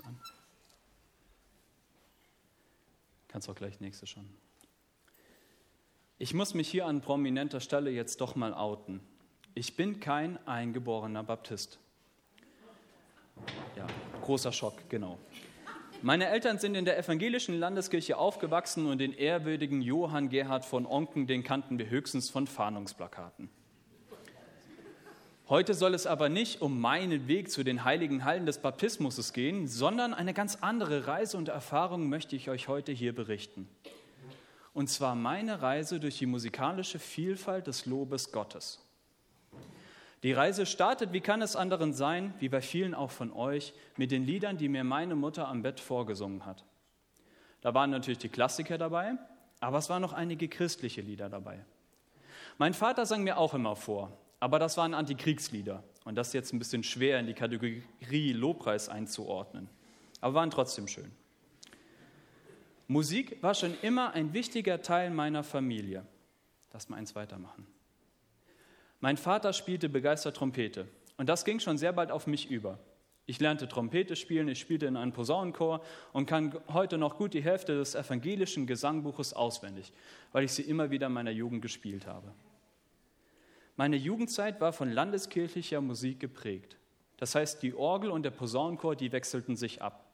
An? 0.00 0.18
Kannst 3.28 3.48
auch 3.48 3.54
gleich 3.54 3.80
nächste 3.80 4.06
schon. 4.06 4.28
Ich 6.18 6.32
muss 6.34 6.54
mich 6.54 6.68
hier 6.68 6.86
an 6.86 7.00
prominenter 7.00 7.60
Stelle 7.60 7.90
jetzt 7.90 8.20
doch 8.20 8.36
mal 8.36 8.54
outen. 8.54 9.00
Ich 9.54 9.76
bin 9.76 10.00
kein 10.00 10.44
eingeborener 10.46 11.22
Baptist. 11.22 11.78
Ja, 13.76 13.86
großer 14.22 14.52
Schock, 14.52 14.88
genau. 14.88 15.18
Meine 16.02 16.28
Eltern 16.28 16.58
sind 16.58 16.74
in 16.74 16.84
der 16.84 16.98
evangelischen 16.98 17.58
Landeskirche 17.58 18.16
aufgewachsen 18.16 18.86
und 18.86 18.98
den 18.98 19.12
ehrwürdigen 19.12 19.80
Johann 19.80 20.28
Gerhard 20.28 20.64
von 20.64 20.86
Onken, 20.86 21.26
den 21.26 21.42
kannten 21.42 21.78
wir 21.78 21.88
höchstens 21.88 22.30
von 22.30 22.46
Fahndungsplakaten. 22.46 23.48
Heute 25.54 25.74
soll 25.74 25.94
es 25.94 26.08
aber 26.08 26.28
nicht 26.28 26.62
um 26.62 26.80
meinen 26.80 27.28
Weg 27.28 27.48
zu 27.48 27.62
den 27.62 27.84
heiligen 27.84 28.24
Hallen 28.24 28.44
des 28.44 28.58
Baptismus 28.58 29.32
gehen, 29.32 29.68
sondern 29.68 30.12
eine 30.12 30.34
ganz 30.34 30.58
andere 30.62 31.06
Reise 31.06 31.36
und 31.36 31.46
Erfahrung 31.46 32.08
möchte 32.08 32.34
ich 32.34 32.50
euch 32.50 32.66
heute 32.66 32.90
hier 32.90 33.14
berichten. 33.14 33.68
Und 34.72 34.90
zwar 34.90 35.14
meine 35.14 35.62
Reise 35.62 36.00
durch 36.00 36.18
die 36.18 36.26
musikalische 36.26 36.98
Vielfalt 36.98 37.68
des 37.68 37.86
Lobes 37.86 38.32
Gottes. 38.32 38.80
Die 40.24 40.32
Reise 40.32 40.66
startet, 40.66 41.12
wie 41.12 41.20
kann 41.20 41.40
es 41.40 41.54
anderen 41.54 41.92
sein, 41.92 42.34
wie 42.40 42.48
bei 42.48 42.60
vielen 42.60 42.92
auch 42.92 43.12
von 43.12 43.32
euch, 43.32 43.74
mit 43.96 44.10
den 44.10 44.26
Liedern, 44.26 44.58
die 44.58 44.68
mir 44.68 44.82
meine 44.82 45.14
Mutter 45.14 45.46
am 45.46 45.62
Bett 45.62 45.78
vorgesungen 45.78 46.46
hat. 46.46 46.64
Da 47.60 47.72
waren 47.74 47.90
natürlich 47.90 48.18
die 48.18 48.28
Klassiker 48.28 48.76
dabei, 48.76 49.12
aber 49.60 49.78
es 49.78 49.88
waren 49.88 50.02
noch 50.02 50.14
einige 50.14 50.48
christliche 50.48 51.00
Lieder 51.00 51.28
dabei. 51.28 51.64
Mein 52.58 52.74
Vater 52.74 53.06
sang 53.06 53.22
mir 53.22 53.38
auch 53.38 53.54
immer 53.54 53.76
vor, 53.76 54.18
aber 54.40 54.58
das 54.58 54.76
waren 54.76 54.94
Antikriegslieder. 54.94 55.82
Und 56.04 56.16
das 56.16 56.28
ist 56.28 56.34
jetzt 56.34 56.52
ein 56.52 56.58
bisschen 56.58 56.82
schwer 56.82 57.18
in 57.18 57.26
die 57.26 57.34
Kategorie 57.34 58.32
Lobpreis 58.32 58.88
einzuordnen. 58.88 59.68
Aber 60.20 60.34
waren 60.34 60.50
trotzdem 60.50 60.86
schön. 60.86 61.10
Musik 62.86 63.42
war 63.42 63.54
schon 63.54 63.74
immer 63.80 64.12
ein 64.12 64.34
wichtiger 64.34 64.82
Teil 64.82 65.10
meiner 65.10 65.42
Familie. 65.42 66.04
Lass 66.72 66.88
mal 66.88 66.96
eins 66.96 67.14
weitermachen. 67.14 67.66
Mein 69.00 69.16
Vater 69.16 69.52
spielte 69.52 69.88
begeistert 69.88 70.36
Trompete. 70.36 70.88
Und 71.16 71.28
das 71.28 71.44
ging 71.44 71.60
schon 71.60 71.78
sehr 71.78 71.92
bald 71.92 72.10
auf 72.10 72.26
mich 72.26 72.50
über. 72.50 72.78
Ich 73.26 73.40
lernte 73.40 73.68
Trompete 73.68 74.16
spielen, 74.16 74.48
ich 74.48 74.60
spielte 74.60 74.84
in 74.84 74.96
einem 74.96 75.12
Posaunenchor 75.12 75.82
und 76.12 76.26
kann 76.26 76.58
heute 76.68 76.98
noch 76.98 77.16
gut 77.16 77.32
die 77.32 77.42
Hälfte 77.42 77.74
des 77.74 77.94
evangelischen 77.94 78.66
Gesangbuches 78.66 79.32
auswendig, 79.32 79.92
weil 80.32 80.44
ich 80.44 80.52
sie 80.52 80.62
immer 80.62 80.90
wieder 80.90 81.06
in 81.06 81.14
meiner 81.14 81.30
Jugend 81.30 81.62
gespielt 81.62 82.06
habe. 82.06 82.34
Meine 83.76 83.96
Jugendzeit 83.96 84.60
war 84.60 84.72
von 84.72 84.90
landeskirchlicher 84.90 85.80
Musik 85.80 86.20
geprägt. 86.20 86.76
Das 87.16 87.34
heißt, 87.34 87.62
die 87.62 87.74
Orgel 87.74 88.10
und 88.10 88.22
der 88.22 88.30
Posaunenchor, 88.30 88.96
die 88.96 89.12
wechselten 89.12 89.56
sich 89.56 89.82
ab. 89.82 90.04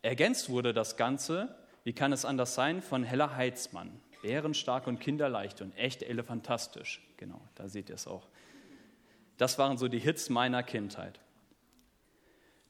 Ergänzt 0.00 0.48
wurde 0.48 0.72
das 0.72 0.96
Ganze, 0.96 1.54
wie 1.84 1.92
kann 1.92 2.12
es 2.12 2.24
anders 2.24 2.54
sein, 2.54 2.82
von 2.82 3.04
Hella 3.04 3.36
Heitzmann. 3.36 4.00
Bärenstark 4.22 4.86
und 4.86 5.00
kinderleicht 5.00 5.60
und 5.60 5.76
echt 5.76 6.02
elefantastisch. 6.02 7.02
Genau, 7.16 7.40
da 7.56 7.68
seht 7.68 7.88
ihr 7.88 7.96
es 7.96 8.06
auch. 8.06 8.28
Das 9.36 9.58
waren 9.58 9.76
so 9.76 9.88
die 9.88 9.98
Hits 9.98 10.30
meiner 10.30 10.62
Kindheit. 10.62 11.20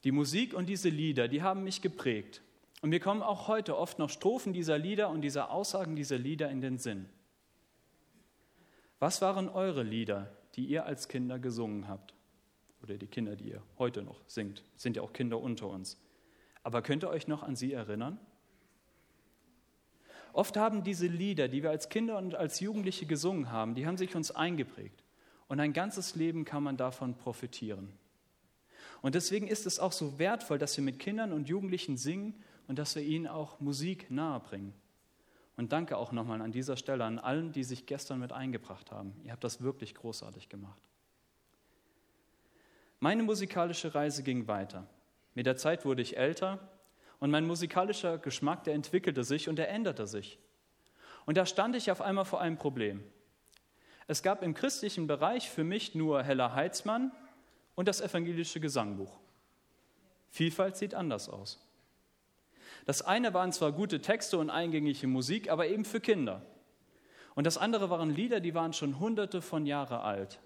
Die 0.04 0.12
Musik 0.12 0.54
und 0.54 0.66
diese 0.66 0.88
Lieder, 0.88 1.28
die 1.28 1.42
haben 1.42 1.62
mich 1.62 1.82
geprägt. 1.82 2.42
Und 2.80 2.90
mir 2.90 3.00
kommen 3.00 3.22
auch 3.22 3.46
heute 3.48 3.76
oft 3.76 3.98
noch 3.98 4.10
Strophen 4.10 4.52
dieser 4.52 4.78
Lieder 4.78 5.10
und 5.10 5.20
diese 5.20 5.50
Aussagen 5.50 5.94
dieser 5.94 6.18
Lieder 6.18 6.50
in 6.50 6.60
den 6.60 6.78
Sinn. 6.78 7.08
Was 9.02 9.20
waren 9.20 9.48
eure 9.48 9.82
Lieder, 9.82 10.30
die 10.54 10.64
ihr 10.64 10.86
als 10.86 11.08
Kinder 11.08 11.40
gesungen 11.40 11.88
habt? 11.88 12.14
Oder 12.84 12.96
die 12.98 13.08
Kinder, 13.08 13.34
die 13.34 13.48
ihr 13.48 13.60
heute 13.76 14.00
noch 14.00 14.20
singt, 14.28 14.62
sind 14.76 14.94
ja 14.94 15.02
auch 15.02 15.12
Kinder 15.12 15.40
unter 15.40 15.66
uns. 15.66 15.98
Aber 16.62 16.82
könnt 16.82 17.02
ihr 17.02 17.08
euch 17.08 17.26
noch 17.26 17.42
an 17.42 17.56
sie 17.56 17.72
erinnern? 17.72 18.20
Oft 20.32 20.56
haben 20.56 20.84
diese 20.84 21.08
Lieder, 21.08 21.48
die 21.48 21.64
wir 21.64 21.70
als 21.70 21.88
Kinder 21.88 22.16
und 22.16 22.36
als 22.36 22.60
Jugendliche 22.60 23.04
gesungen 23.04 23.50
haben, 23.50 23.74
die 23.74 23.88
haben 23.88 23.96
sich 23.96 24.14
uns 24.14 24.30
eingeprägt. 24.30 25.02
Und 25.48 25.58
ein 25.58 25.72
ganzes 25.72 26.14
Leben 26.14 26.44
kann 26.44 26.62
man 26.62 26.76
davon 26.76 27.16
profitieren. 27.16 27.92
Und 29.00 29.16
deswegen 29.16 29.48
ist 29.48 29.66
es 29.66 29.80
auch 29.80 29.90
so 29.90 30.20
wertvoll, 30.20 30.58
dass 30.58 30.76
wir 30.76 30.84
mit 30.84 31.00
Kindern 31.00 31.32
und 31.32 31.48
Jugendlichen 31.48 31.96
singen 31.96 32.40
und 32.68 32.78
dass 32.78 32.94
wir 32.94 33.02
ihnen 33.02 33.26
auch 33.26 33.58
Musik 33.58 34.12
nahebringen. 34.12 34.74
Und 35.56 35.72
danke 35.72 35.96
auch 35.96 36.12
nochmal 36.12 36.40
an 36.40 36.52
dieser 36.52 36.76
Stelle 36.76 37.04
an 37.04 37.18
allen, 37.18 37.52
die 37.52 37.64
sich 37.64 37.86
gestern 37.86 38.20
mit 38.20 38.32
eingebracht 38.32 38.90
haben. 38.90 39.14
Ihr 39.24 39.32
habt 39.32 39.44
das 39.44 39.62
wirklich 39.62 39.94
großartig 39.94 40.48
gemacht. 40.48 40.80
Meine 43.00 43.22
musikalische 43.22 43.94
Reise 43.94 44.22
ging 44.22 44.46
weiter. 44.46 44.86
Mit 45.34 45.46
der 45.46 45.56
Zeit 45.56 45.84
wurde 45.84 46.02
ich 46.02 46.16
älter 46.16 46.58
und 47.18 47.30
mein 47.30 47.46
musikalischer 47.46 48.18
Geschmack, 48.18 48.64
der 48.64 48.74
entwickelte 48.74 49.24
sich 49.24 49.48
und 49.48 49.58
er 49.58 49.68
änderte 49.68 50.06
sich. 50.06 50.38
Und 51.26 51.36
da 51.36 51.46
stand 51.46 51.76
ich 51.76 51.90
auf 51.90 52.00
einmal 52.00 52.24
vor 52.24 52.40
einem 52.40 52.56
Problem. 52.58 53.02
Es 54.06 54.22
gab 54.22 54.42
im 54.42 54.54
christlichen 54.54 55.06
Bereich 55.06 55.50
für 55.50 55.64
mich 55.64 55.94
nur 55.94 56.22
Hella 56.22 56.54
Heitzmann 56.54 57.12
und 57.74 57.88
das 57.88 58.00
evangelische 58.00 58.60
Gesangbuch. 58.60 59.18
Vielfalt 60.30 60.76
sieht 60.76 60.94
anders 60.94 61.28
aus. 61.28 61.60
Das 62.84 63.02
eine 63.02 63.32
waren 63.34 63.52
zwar 63.52 63.72
gute 63.72 64.00
Texte 64.00 64.38
und 64.38 64.50
eingängige 64.50 65.06
Musik, 65.06 65.50
aber 65.50 65.68
eben 65.68 65.84
für 65.84 66.00
Kinder. 66.00 66.42
Und 67.34 67.46
das 67.46 67.56
andere 67.58 67.90
waren 67.90 68.10
Lieder, 68.10 68.40
die 68.40 68.54
waren 68.54 68.72
schon 68.72 68.98
hunderte 68.98 69.40
von 69.40 69.66
Jahren 69.66 70.00
alt. 70.00 70.40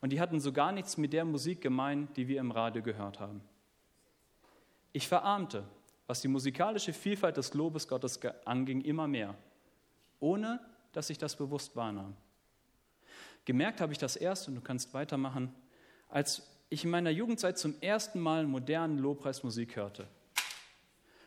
Und 0.00 0.10
die 0.10 0.20
hatten 0.20 0.40
so 0.40 0.52
gar 0.52 0.72
nichts 0.72 0.96
mit 0.96 1.12
der 1.12 1.24
Musik 1.24 1.60
gemein, 1.60 2.08
die 2.16 2.28
wir 2.28 2.40
im 2.40 2.50
Radio 2.50 2.82
gehört 2.82 3.20
haben. 3.20 3.42
Ich 4.92 5.08
verarmte, 5.08 5.64
was 6.06 6.20
die 6.20 6.28
musikalische 6.28 6.92
Vielfalt 6.92 7.36
des 7.36 7.54
Lobes 7.54 7.88
Gottes 7.88 8.20
anging, 8.44 8.80
immer 8.82 9.06
mehr, 9.06 9.34
ohne 10.20 10.60
dass 10.92 11.08
ich 11.10 11.18
das 11.18 11.36
bewusst 11.36 11.76
wahrnahm. 11.76 12.16
Gemerkt 13.44 13.80
habe 13.80 13.92
ich 13.92 13.98
das 13.98 14.16
erst, 14.16 14.48
und 14.48 14.54
du 14.54 14.60
kannst 14.60 14.92
weitermachen, 14.94 15.54
als 16.08 16.48
ich 16.68 16.84
in 16.84 16.90
meiner 16.90 17.10
Jugendzeit 17.10 17.58
zum 17.58 17.74
ersten 17.80 18.20
Mal 18.20 18.46
modernen 18.46 18.98
Lobpreismusik 18.98 19.76
hörte. 19.76 20.06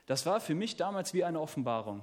Das 0.06 0.26
war 0.26 0.40
für 0.40 0.56
mich 0.56 0.76
damals 0.76 1.14
wie 1.14 1.24
eine 1.24 1.40
Offenbarung. 1.40 2.02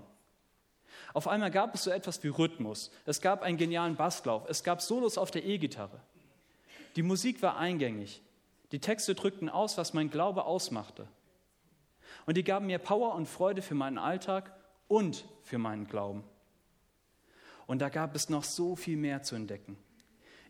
Auf 1.14 1.28
einmal 1.28 1.50
gab 1.50 1.74
es 1.74 1.84
so 1.84 1.90
etwas 1.90 2.22
wie 2.22 2.28
Rhythmus. 2.28 2.90
Es 3.06 3.20
gab 3.20 3.42
einen 3.42 3.58
genialen 3.58 3.96
Basslauf. 3.96 4.44
Es 4.48 4.64
gab 4.64 4.80
Solos 4.80 5.18
auf 5.18 5.30
der 5.30 5.44
E-Gitarre. 5.44 6.00
Die 6.96 7.02
Musik 7.02 7.42
war 7.42 7.56
eingängig. 7.56 8.22
Die 8.72 8.80
Texte 8.80 9.14
drückten 9.14 9.48
aus, 9.48 9.78
was 9.78 9.94
mein 9.94 10.10
Glaube 10.10 10.44
ausmachte. 10.44 11.06
Und 12.26 12.36
die 12.36 12.44
gaben 12.44 12.66
mir 12.66 12.78
Power 12.78 13.14
und 13.14 13.26
Freude 13.26 13.62
für 13.62 13.74
meinen 13.74 13.98
Alltag 13.98 14.54
und 14.88 15.24
für 15.42 15.58
meinen 15.58 15.86
Glauben. 15.86 16.24
Und 17.66 17.80
da 17.80 17.88
gab 17.88 18.14
es 18.14 18.28
noch 18.28 18.44
so 18.44 18.76
viel 18.76 18.96
mehr 18.96 19.22
zu 19.22 19.34
entdecken. 19.34 19.76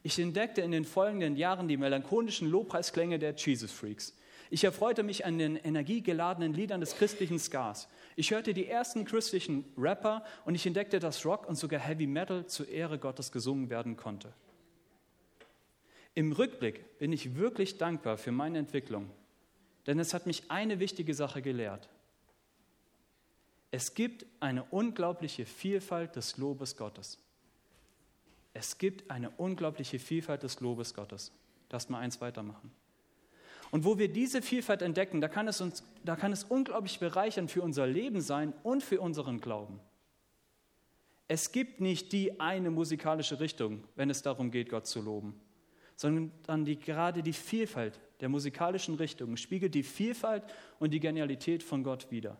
Ich 0.03 0.19
entdeckte 0.19 0.61
in 0.63 0.73
den 0.73 0.85
folgenden 0.85 1.37
Jahren 1.37 1.69
die 1.69 1.77
melancholischen 1.77 2.51
Lobpreisklänge 2.51 3.19
der 3.19 3.35
Jesus 3.35 3.71
Freaks. 3.71 4.15
Ich 4.53 4.65
erfreute 4.65 5.03
mich 5.03 5.25
an 5.25 5.39
den 5.39 5.57
energiegeladenen 5.57 6.53
Liedern 6.53 6.83
des 6.83 6.95
christlichen 6.97 7.39
Skars. 7.39 7.89
Ich 8.17 8.33
hörte 8.33 8.53
die 8.53 8.67
ersten 8.67 9.07
christlichen 9.07 9.65
Rapper 9.79 10.27
und 10.45 10.55
ich 10.55 10.67
entdeckte, 10.67 10.99
dass 10.99 11.25
Rock 11.25 11.49
und 11.49 11.55
sogar 11.55 11.81
Heavy 11.81 12.07
Metal 12.07 12.45
zur 12.45 12.69
Ehre 12.69 12.99
Gottes 12.99 13.33
gesungen 13.33 13.71
werden 13.71 13.97
konnte. 13.97 14.31
Im 16.13 16.33
Rückblick 16.33 16.99
bin 16.99 17.15
ich 17.15 17.35
wirklich 17.35 17.79
dankbar 17.79 18.19
für 18.19 18.31
meine 18.31 18.59
Entwicklung, 18.59 19.09
denn 19.87 19.99
es 19.99 20.13
hat 20.13 20.27
mich 20.27 20.51
eine 20.51 20.81
wichtige 20.81 21.15
Sache 21.15 21.41
gelehrt. 21.41 21.89
Es 23.71 23.95
gibt 23.95 24.27
eine 24.41 24.65
unglaubliche 24.65 25.47
Vielfalt 25.47 26.15
des 26.15 26.37
Lobes 26.37 26.77
Gottes. 26.77 27.19
Es 28.53 28.77
gibt 28.77 29.11
eine 29.11 29.31
unglaubliche 29.31 29.99
Vielfalt 29.99 30.43
des 30.43 30.61
Lobes 30.61 30.93
Gottes. 30.93 31.33
Lass 31.71 31.89
mal 31.89 32.01
eins 32.01 32.21
weitermachen. 32.21 32.71
Und 33.73 33.87
wo 33.87 33.99
wir 33.99 34.13
diese 34.13 34.43
Vielfalt 34.43 34.83
entdecken, 34.83 35.23
da 35.23 35.29
kann, 35.29 35.49
es 35.49 35.63
uns, 35.63 35.83
da 36.05 36.15
kann 36.15 36.31
es 36.31 36.45
unglaublich 36.45 36.99
bereichernd 36.99 37.51
für 37.51 37.63
unser 37.63 37.87
Leben 37.87 38.21
sein 38.21 38.53
und 38.63 38.83
für 38.83 39.01
unseren 39.01 39.41
Glauben. 39.41 39.81
Es 41.27 41.53
gibt 41.53 41.81
nicht 41.81 42.13
die 42.13 42.39
eine 42.39 42.71
musikalische 42.71 43.41
Richtung, 43.41 43.85
wenn 43.97 44.11
es 44.11 44.21
darum 44.21 44.51
geht, 44.51 44.69
Gott 44.69 44.87
zu 44.87 45.01
loben, 45.01 45.41
sondern 45.97 46.67
die, 46.67 46.79
gerade 46.79 47.23
die 47.23 47.33
Vielfalt 47.33 47.99
der 48.21 48.29
musikalischen 48.29 48.97
Richtungen 48.97 49.39
spiegelt 49.39 49.75
die 49.75 49.83
Vielfalt 49.83 50.45
und 50.79 50.91
die 50.91 51.01
Genialität 51.01 51.63
von 51.63 51.83
Gott 51.83 52.11
wider. 52.11 52.37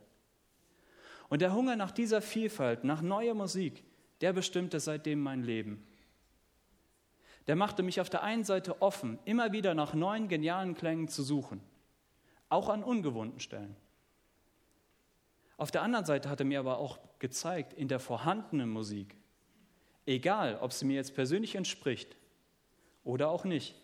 Und 1.31 1.41
der 1.41 1.55
Hunger 1.55 1.77
nach 1.77 1.93
dieser 1.93 2.21
Vielfalt, 2.21 2.85
nach 2.85 3.01
neuer 3.01 3.33
Musik, 3.33 3.83
der 4.21 4.35
bestimmte 4.35 4.81
seitdem 4.81 5.23
mein 5.23 5.45
Leben 5.45 5.83
der 7.47 7.57
machte 7.57 7.83
mich 7.83 8.01
auf 8.01 8.11
der 8.11 8.23
einen 8.23 8.45
Seite 8.45 8.81
offen, 8.83 9.19
immer 9.25 9.53
wieder 9.53 9.75
nach 9.75 9.95
neuen 9.95 10.29
genialen 10.29 10.75
Klängen 10.75 11.09
zu 11.09 11.23
suchen, 11.23 11.61
auch 12.49 12.69
an 12.69 12.85
ungewohnten 12.85 13.41
Stellen. 13.41 13.77
Auf 15.57 15.71
der 15.71 15.83
anderen 15.83 16.05
Seite 16.05 16.29
hat 16.29 16.41
er 16.41 16.47
mir 16.47 16.61
aber 16.61 16.79
auch 16.79 16.99
gezeigt, 17.19 17.73
in 17.73 17.89
der 17.89 18.01
vorhandenen 18.01 18.69
Musik, 18.69 19.17
egal 20.07 20.59
ob 20.61 20.73
sie 20.73 20.85
mir 20.85 20.97
jetzt 20.97 21.15
persönlich 21.15 21.55
entspricht 21.55 22.17
oder 23.05 23.29
auch 23.29 23.45
nicht, 23.45 23.75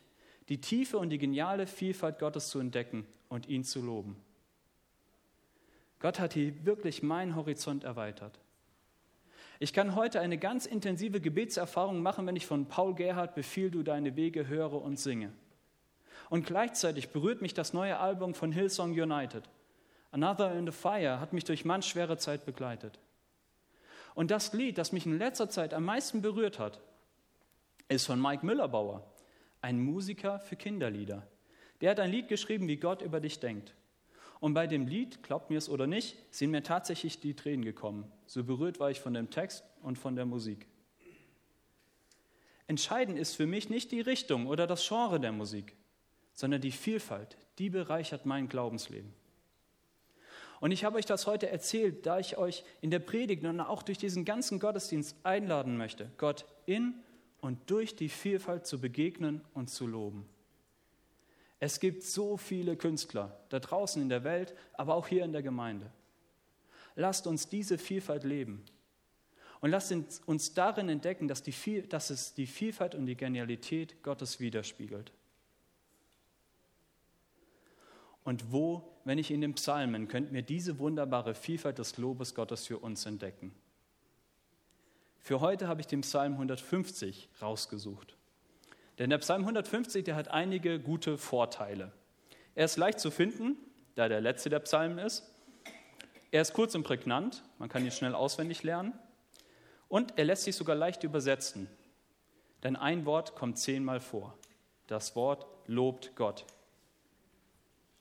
die 0.48 0.60
Tiefe 0.60 0.98
und 0.98 1.10
die 1.10 1.18
geniale 1.18 1.66
Vielfalt 1.66 2.18
Gottes 2.18 2.48
zu 2.48 2.58
entdecken 2.58 3.06
und 3.28 3.48
ihn 3.48 3.64
zu 3.64 3.80
loben. 3.80 4.16
Gott 6.00 6.20
hat 6.20 6.34
hier 6.34 6.64
wirklich 6.64 7.02
meinen 7.02 7.34
Horizont 7.36 7.84
erweitert. 7.84 8.38
Ich 9.60 9.72
kann 9.72 9.96
heute 9.96 10.20
eine 10.20 10.38
ganz 10.38 10.66
intensive 10.66 11.20
Gebetserfahrung 11.20 12.00
machen, 12.00 12.26
wenn 12.26 12.36
ich 12.36 12.46
von 12.46 12.66
Paul 12.66 12.94
Gerhard 12.94 13.34
Befiehl 13.34 13.70
du 13.70 13.82
deine 13.82 14.14
Wege 14.14 14.46
höre 14.46 14.80
und 14.80 14.98
singe. 15.00 15.32
Und 16.30 16.46
gleichzeitig 16.46 17.08
berührt 17.08 17.42
mich 17.42 17.54
das 17.54 17.72
neue 17.72 17.98
Album 17.98 18.34
von 18.34 18.52
Hillsong 18.52 18.92
United. 18.92 19.48
Another 20.12 20.54
in 20.54 20.66
the 20.66 20.72
Fire 20.72 21.18
hat 21.20 21.32
mich 21.32 21.44
durch 21.44 21.64
manch 21.64 21.86
schwere 21.86 22.18
Zeit 22.18 22.46
begleitet. 22.46 23.00
Und 24.14 24.30
das 24.30 24.52
Lied, 24.52 24.78
das 24.78 24.92
mich 24.92 25.06
in 25.06 25.18
letzter 25.18 25.50
Zeit 25.50 25.74
am 25.74 25.84
meisten 25.84 26.22
berührt 26.22 26.58
hat, 26.58 26.80
ist 27.88 28.06
von 28.06 28.20
Mike 28.20 28.44
Müllerbauer, 28.44 29.02
ein 29.60 29.80
Musiker 29.80 30.38
für 30.38 30.56
Kinderlieder. 30.56 31.26
Der 31.80 31.92
hat 31.92 32.00
ein 32.00 32.10
Lied 32.10 32.28
geschrieben, 32.28 32.68
wie 32.68 32.76
Gott 32.76 33.02
über 33.02 33.20
dich 33.20 33.40
denkt. 33.40 33.74
Und 34.40 34.54
bei 34.54 34.66
dem 34.66 34.86
Lied, 34.86 35.22
glaubt 35.22 35.50
mir 35.50 35.58
es 35.58 35.68
oder 35.68 35.86
nicht, 35.86 36.16
sind 36.30 36.50
mir 36.50 36.62
tatsächlich 36.62 37.20
die 37.20 37.34
Tränen 37.34 37.64
gekommen. 37.64 38.10
So 38.26 38.44
berührt 38.44 38.78
war 38.78 38.90
ich 38.90 39.00
von 39.00 39.14
dem 39.14 39.30
Text 39.30 39.64
und 39.82 39.98
von 39.98 40.14
der 40.14 40.26
Musik. 40.26 40.66
Entscheidend 42.66 43.18
ist 43.18 43.34
für 43.34 43.46
mich 43.46 43.70
nicht 43.70 43.90
die 43.90 44.00
Richtung 44.00 44.46
oder 44.46 44.66
das 44.66 44.86
Genre 44.86 45.18
der 45.18 45.32
Musik, 45.32 45.74
sondern 46.34 46.60
die 46.60 46.70
Vielfalt, 46.70 47.36
die 47.58 47.70
bereichert 47.70 48.26
mein 48.26 48.48
Glaubensleben. 48.48 49.12
Und 50.60 50.72
ich 50.72 50.84
habe 50.84 50.98
euch 50.98 51.06
das 51.06 51.26
heute 51.26 51.48
erzählt, 51.48 52.04
da 52.04 52.18
ich 52.18 52.36
euch 52.36 52.64
in 52.80 52.90
der 52.90 52.98
Predigt 52.98 53.44
und 53.44 53.60
auch 53.60 53.82
durch 53.82 53.98
diesen 53.98 54.24
ganzen 54.24 54.58
Gottesdienst 54.58 55.16
einladen 55.22 55.76
möchte, 55.76 56.10
Gott 56.16 56.44
in 56.66 56.94
und 57.40 57.70
durch 57.70 57.96
die 57.96 58.08
Vielfalt 58.08 58.66
zu 58.66 58.80
begegnen 58.80 59.40
und 59.54 59.70
zu 59.70 59.86
loben. 59.86 60.28
Es 61.60 61.80
gibt 61.80 62.04
so 62.04 62.36
viele 62.36 62.76
Künstler 62.76 63.38
da 63.48 63.58
draußen 63.58 64.00
in 64.00 64.08
der 64.08 64.24
Welt, 64.24 64.54
aber 64.74 64.94
auch 64.94 65.08
hier 65.08 65.24
in 65.24 65.32
der 65.32 65.42
Gemeinde. 65.42 65.90
Lasst 66.94 67.26
uns 67.26 67.48
diese 67.48 67.78
Vielfalt 67.78 68.24
leben. 68.24 68.64
Und 69.60 69.70
lasst 69.70 69.92
uns 70.26 70.54
darin 70.54 70.88
entdecken, 70.88 71.26
dass, 71.26 71.42
die, 71.42 71.82
dass 71.88 72.10
es 72.10 72.34
die 72.34 72.46
Vielfalt 72.46 72.94
und 72.94 73.06
die 73.06 73.16
Genialität 73.16 74.02
Gottes 74.04 74.38
widerspiegelt. 74.38 75.12
Und 78.22 78.52
wo, 78.52 78.96
wenn 79.04 79.16
ich 79.16 79.30
in 79.30 79.40
den 79.40 79.54
Psalmen, 79.54 80.06
könnt 80.06 80.32
mir 80.32 80.42
diese 80.42 80.78
wunderbare 80.78 81.34
Vielfalt 81.34 81.78
des 81.78 81.96
Lobes 81.96 82.34
Gottes 82.34 82.66
für 82.66 82.78
uns 82.78 83.06
entdecken? 83.06 83.54
Für 85.18 85.40
heute 85.40 85.66
habe 85.66 85.80
ich 85.80 85.86
den 85.86 86.02
Psalm 86.02 86.34
150 86.34 87.30
rausgesucht. 87.40 88.17
Denn 88.98 89.10
der 89.10 89.18
Psalm 89.18 89.42
150, 89.42 90.04
der 90.04 90.16
hat 90.16 90.28
einige 90.28 90.80
gute 90.80 91.18
Vorteile. 91.18 91.92
Er 92.54 92.64
ist 92.64 92.76
leicht 92.76 92.98
zu 92.98 93.10
finden, 93.10 93.56
da 93.94 94.08
der 94.08 94.20
letzte 94.20 94.50
der 94.50 94.58
Psalmen 94.60 94.98
ist. 94.98 95.30
Er 96.30 96.42
ist 96.42 96.52
kurz 96.52 96.74
und 96.74 96.82
prägnant, 96.82 97.42
man 97.58 97.68
kann 97.68 97.84
ihn 97.84 97.90
schnell 97.90 98.14
auswendig 98.14 98.62
lernen. 98.62 98.92
Und 99.88 100.18
er 100.18 100.24
lässt 100.24 100.44
sich 100.44 100.56
sogar 100.56 100.76
leicht 100.76 101.04
übersetzen. 101.04 101.68
Denn 102.62 102.76
ein 102.76 103.06
Wort 103.06 103.34
kommt 103.34 103.58
zehnmal 103.58 104.00
vor. 104.00 104.36
Das 104.88 105.14
Wort 105.16 105.46
lobt 105.66 106.16
Gott. 106.16 106.44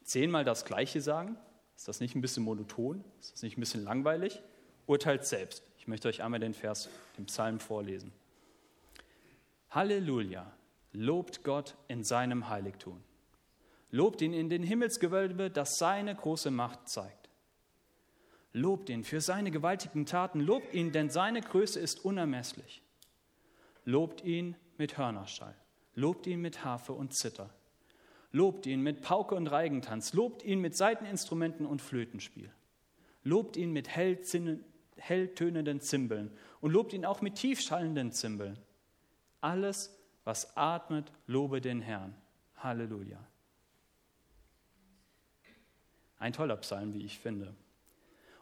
Zehnmal 0.03 0.43
das 0.43 0.65
Gleiche 0.65 1.01
sagen? 1.01 1.37
Ist 1.75 1.87
das 1.87 1.99
nicht 1.99 2.15
ein 2.15 2.21
bisschen 2.21 2.43
monoton? 2.43 3.03
Ist 3.19 3.33
das 3.33 3.43
nicht 3.43 3.57
ein 3.57 3.59
bisschen 3.59 3.83
langweilig? 3.83 4.41
Urteilt 4.87 5.25
selbst. 5.25 5.63
Ich 5.77 5.87
möchte 5.87 6.07
euch 6.07 6.23
einmal 6.23 6.39
den 6.39 6.53
Vers, 6.53 6.89
den 7.17 7.27
Psalm 7.27 7.59
vorlesen. 7.59 8.11
Halleluja, 9.69 10.51
Lobt 10.93 11.43
Gott 11.43 11.75
in 11.87 12.03
seinem 12.03 12.49
Heiligtum. 12.49 13.03
Lobt 13.91 14.21
ihn 14.21 14.33
in 14.33 14.49
den 14.49 14.63
Himmelsgewölbe, 14.63 15.49
das 15.49 15.77
seine 15.77 16.13
große 16.15 16.51
Macht 16.51 16.89
zeigt. 16.89 17.29
Lobt 18.53 18.89
ihn 18.89 19.03
für 19.03 19.21
seine 19.21 19.51
gewaltigen 19.51 20.05
Taten, 20.05 20.39
lobt 20.39 20.73
ihn, 20.73 20.91
denn 20.91 21.09
seine 21.09 21.41
Größe 21.41 21.79
ist 21.79 22.03
unermesslich. 22.03 22.81
Lobt 23.85 24.23
ihn 24.23 24.55
mit 24.77 24.97
Hörnerschall, 24.97 25.55
lobt 25.95 26.27
ihn 26.27 26.41
mit 26.41 26.65
Harfe 26.65 26.93
und 26.93 27.13
Zither. 27.13 27.49
Lobt 28.31 28.65
ihn 28.65 28.81
mit 28.81 29.01
Pauke 29.01 29.35
und 29.35 29.47
Reigentanz, 29.47 30.13
lobt 30.13 30.43
ihn 30.43 30.59
mit 30.59 30.75
Saiteninstrumenten 30.75 31.65
und 31.65 31.81
Flötenspiel. 31.81 32.51
Lobt 33.23 33.57
ihn 33.57 33.71
mit 33.71 33.89
hell, 33.89 34.19
hell 34.97 35.27
tönenden 35.33 35.79
Zimbeln 35.79 36.31
und 36.59 36.71
lobt 36.71 36.93
ihn 36.93 37.05
auch 37.05 37.21
mit 37.21 37.35
tiefschallenden 37.35 38.11
Zimbeln. 38.11 38.59
Alles 39.39 39.96
was 40.27 40.57
atmet, 40.57 41.09
lobe 41.25 41.61
den 41.61 41.79
Herrn. 41.79 42.13
Halleluja. 42.57 43.17
Ein 46.19 46.33
toller 46.33 46.57
Psalm, 46.57 46.93
wie 46.93 47.05
ich 47.05 47.17
finde. 47.17 47.55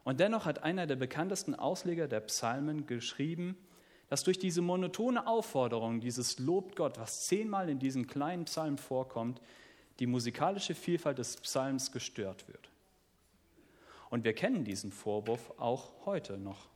Und 0.03 0.19
dennoch 0.19 0.45
hat 0.45 0.63
einer 0.63 0.87
der 0.87 0.95
bekanntesten 0.95 1.53
Ausleger 1.53 2.07
der 2.07 2.21
Psalmen 2.21 2.87
geschrieben, 2.87 3.55
dass 4.07 4.23
durch 4.23 4.39
diese 4.39 4.63
monotone 4.63 5.27
Aufforderung, 5.27 5.99
dieses 5.99 6.39
Lobt 6.39 6.75
Gott, 6.75 6.97
was 6.97 7.27
zehnmal 7.27 7.69
in 7.69 7.77
diesem 7.77 8.07
kleinen 8.07 8.45
Psalm 8.45 8.79
vorkommt, 8.79 9.39
die 9.99 10.07
musikalische 10.07 10.73
Vielfalt 10.73 11.19
des 11.19 11.37
Psalms 11.37 11.91
gestört 11.91 12.47
wird. 12.47 12.71
Und 14.09 14.23
wir 14.23 14.33
kennen 14.33 14.63
diesen 14.63 14.91
Vorwurf 14.91 15.53
auch 15.57 15.91
heute 16.07 16.39
noch. 16.39 16.67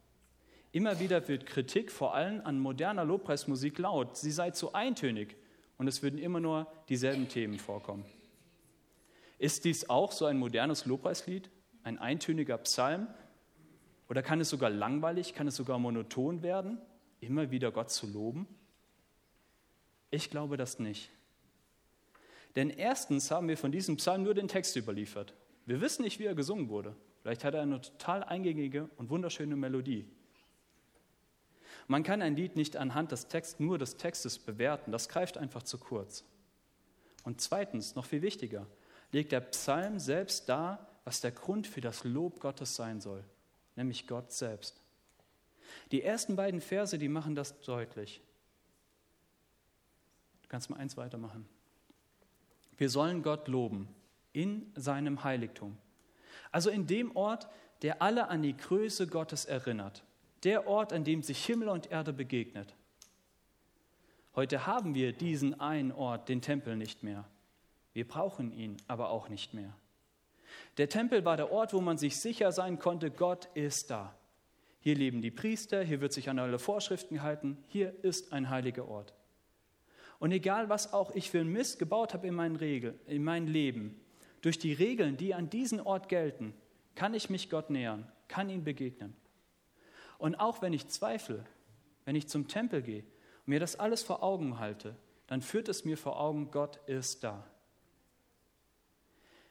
Immer 0.71 0.99
wieder 0.99 1.27
wird 1.27 1.45
Kritik 1.45 1.91
vor 1.91 2.13
allem 2.13 2.41
an 2.45 2.59
moderner 2.59 3.03
Lobpreismusik 3.03 3.79
laut. 3.79 4.17
Sie 4.17 4.31
sei 4.31 4.51
zu 4.51 4.73
eintönig 4.73 5.35
und 5.77 5.87
es 5.87 6.03
würden 6.03 6.19
immer 6.19 6.39
nur 6.39 6.71
dieselben 6.89 7.27
Themen 7.27 7.57
vorkommen. 7.57 8.05
Ist 9.39 9.65
dies 9.65 9.89
auch 9.89 10.11
so 10.11 10.25
ein 10.25 10.37
modernes 10.37 10.85
Lobpreislied, 10.85 11.49
ein 11.83 11.97
eintöniger 11.97 12.57
Psalm? 12.59 13.07
Oder 14.09 14.21
kann 14.21 14.41
es 14.41 14.49
sogar 14.49 14.69
langweilig, 14.69 15.33
kann 15.33 15.47
es 15.47 15.55
sogar 15.55 15.79
monoton 15.79 16.43
werden, 16.43 16.79
immer 17.19 17.49
wieder 17.49 17.71
Gott 17.71 17.89
zu 17.89 18.05
loben? 18.05 18.47
Ich 20.11 20.29
glaube 20.29 20.57
das 20.57 20.79
nicht. 20.79 21.09
Denn 22.55 22.69
erstens 22.69 23.31
haben 23.31 23.47
wir 23.47 23.57
von 23.57 23.71
diesem 23.71 23.97
Psalm 23.97 24.23
nur 24.23 24.33
den 24.33 24.47
Text 24.47 24.75
überliefert. 24.75 25.33
Wir 25.65 25.81
wissen 25.81 26.03
nicht, 26.03 26.19
wie 26.19 26.25
er 26.25 26.35
gesungen 26.35 26.69
wurde. 26.69 26.95
Vielleicht 27.21 27.43
hat 27.43 27.53
er 27.53 27.61
eine 27.61 27.81
total 27.81 28.23
eingängige 28.23 28.89
und 28.97 29.09
wunderschöne 29.09 29.55
Melodie. 29.55 30.05
Man 31.89 32.03
kann 32.03 32.21
ein 32.21 32.35
Lied 32.35 32.55
nicht 32.55 32.77
anhand 32.77 33.11
des 33.11 33.29
Texts, 33.29 33.59
nur 33.59 33.79
des 33.79 33.97
Textes 33.97 34.37
bewerten, 34.37 34.91
das 34.91 35.09
greift 35.09 35.39
einfach 35.39 35.63
zu 35.63 35.79
kurz. 35.79 36.23
Und 37.23 37.41
zweitens, 37.41 37.95
noch 37.95 38.05
viel 38.05 38.21
wichtiger, 38.21 38.67
legt 39.11 39.31
der 39.31 39.41
Psalm 39.41 39.97
selbst 39.97 40.47
dar, 40.47 40.87
was 41.03 41.19
der 41.19 41.31
Grund 41.31 41.65
für 41.65 41.81
das 41.81 42.03
Lob 42.03 42.41
Gottes 42.41 42.75
sein 42.75 43.01
soll, 43.01 43.23
nämlich 43.75 44.05
Gott 44.05 44.31
selbst. 44.31 44.79
Die 45.91 46.03
ersten 46.03 46.35
beiden 46.35 46.61
Verse, 46.61 46.95
die 46.99 47.09
machen 47.09 47.33
das 47.33 47.59
deutlich. 47.61 48.21
Du 50.43 50.49
kannst 50.49 50.69
mal 50.69 50.77
eins 50.77 50.95
weitermachen. 50.95 51.49
Wir 52.77 52.91
sollen 52.91 53.23
Gott 53.23 53.47
loben 53.47 53.87
in 54.31 54.71
seinem 54.75 55.23
Heiligtum. 55.23 55.75
Also 56.51 56.69
in 56.69 56.85
dem 56.85 57.15
Ort, 57.15 57.49
der 57.81 58.03
alle 58.03 58.27
an 58.27 58.43
die 58.43 58.55
Größe 58.55 59.07
Gottes 59.07 59.45
erinnert 59.45 60.03
der 60.43 60.67
Ort, 60.67 60.93
an 60.93 61.03
dem 61.03 61.23
sich 61.23 61.45
Himmel 61.45 61.69
und 61.69 61.91
Erde 61.91 62.13
begegnet. 62.13 62.75
Heute 64.35 64.65
haben 64.65 64.95
wir 64.95 65.11
diesen 65.11 65.59
einen 65.59 65.91
Ort, 65.91 66.29
den 66.29 66.41
Tempel, 66.41 66.75
nicht 66.75 67.03
mehr. 67.03 67.25
Wir 67.93 68.07
brauchen 68.07 68.51
ihn 68.53 68.77
aber 68.87 69.09
auch 69.09 69.29
nicht 69.29 69.53
mehr. 69.53 69.73
Der 70.77 70.89
Tempel 70.89 71.25
war 71.25 71.37
der 71.37 71.51
Ort, 71.51 71.73
wo 71.73 71.81
man 71.81 71.97
sich 71.97 72.17
sicher 72.17 72.51
sein 72.51 72.79
konnte, 72.79 73.11
Gott 73.11 73.49
ist 73.53 73.89
da. 73.89 74.15
Hier 74.81 74.95
leben 74.95 75.21
die 75.21 75.31
Priester, 75.31 75.83
hier 75.83 75.99
wird 75.99 76.13
sich 76.13 76.29
an 76.29 76.39
alle 76.39 76.59
Vorschriften 76.59 77.15
gehalten, 77.15 77.57
hier 77.67 77.93
ist 78.03 78.31
ein 78.31 78.49
heiliger 78.49 78.87
Ort. 78.87 79.13
Und 80.19 80.31
egal, 80.31 80.69
was 80.69 80.93
auch 80.93 81.11
ich 81.15 81.29
für 81.29 81.39
ein 81.39 81.47
Mist 81.47 81.79
gebaut 81.79 82.13
habe 82.13 82.27
in 82.27 82.35
mein, 82.35 82.55
Regel, 82.55 82.97
in 83.07 83.23
mein 83.23 83.47
Leben, 83.47 83.99
durch 84.41 84.59
die 84.59 84.73
Regeln, 84.73 85.17
die 85.17 85.33
an 85.33 85.49
diesem 85.49 85.85
Ort 85.85 86.07
gelten, 86.07 86.53
kann 86.95 87.13
ich 87.13 87.29
mich 87.29 87.49
Gott 87.49 87.69
nähern, 87.69 88.09
kann 88.27 88.49
ihm 88.49 88.63
begegnen. 88.63 89.15
Und 90.19 90.35
auch 90.35 90.61
wenn 90.61 90.73
ich 90.73 90.87
zweifle, 90.87 91.43
wenn 92.05 92.15
ich 92.15 92.27
zum 92.27 92.47
Tempel 92.47 92.83
gehe 92.83 92.99
und 92.99 93.47
mir 93.47 93.59
das 93.59 93.77
alles 93.77 94.03
vor 94.03 94.21
Augen 94.21 94.59
halte, 94.59 94.95
dann 95.25 95.41
führt 95.41 95.69
es 95.69 95.85
mir 95.85 95.97
vor 95.97 96.19
Augen, 96.19 96.51
Gott 96.51 96.77
ist 96.87 97.23
da. 97.23 97.47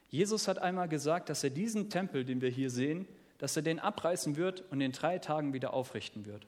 Jesus 0.09 0.47
hat 0.47 0.59
einmal 0.59 0.87
gesagt, 0.87 1.29
dass 1.29 1.43
er 1.43 1.49
diesen 1.49 1.89
Tempel, 1.89 2.23
den 2.23 2.41
wir 2.41 2.49
hier 2.49 2.69
sehen, 2.69 3.07
dass 3.37 3.55
er 3.55 3.61
den 3.61 3.79
abreißen 3.79 4.35
wird 4.35 4.63
und 4.71 4.81
in 4.81 4.91
drei 4.91 5.19
Tagen 5.19 5.53
wieder 5.53 5.73
aufrichten 5.73 6.25
wird. 6.25 6.47